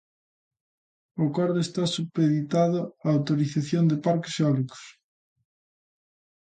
[1.21, 4.83] O acordo está supeditado á autorización de parques eólicos.